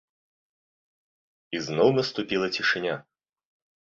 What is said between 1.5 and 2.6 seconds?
І зноў наступіла